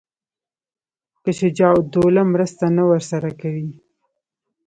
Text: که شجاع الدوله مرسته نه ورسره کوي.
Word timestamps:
که 1.23 1.31
شجاع 1.39 1.73
الدوله 1.79 2.21
مرسته 2.33 2.65
نه 2.77 2.83
ورسره 2.89 3.29
کوي. 3.41 3.69